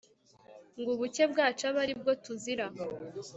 ngo 0.79 0.89
ubucye 0.95 1.23
bwacu 1.31 1.63
abe 1.69 1.79
ari 1.83 1.93
bwo 1.99 2.11
tuzira 2.23 2.65